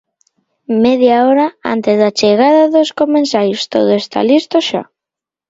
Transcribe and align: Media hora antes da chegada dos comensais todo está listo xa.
Media 0.83 1.15
hora 1.27 1.47
antes 1.73 1.95
da 2.01 2.15
chegada 2.19 2.63
dos 2.75 2.89
comensais 2.99 3.59
todo 3.73 3.91
está 4.03 4.19
listo 4.31 4.55
xa. 4.67 4.83